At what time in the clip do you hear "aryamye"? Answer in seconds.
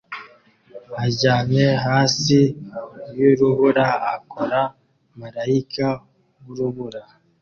1.03-1.67